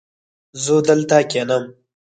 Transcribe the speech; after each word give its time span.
زه 0.63 0.73
دلته 0.87 1.17
کښېنم 1.31 1.63